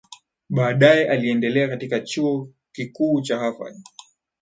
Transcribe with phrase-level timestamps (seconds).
[0.49, 3.81] Baadae aliendelea katika chuo kikuu cha Harvard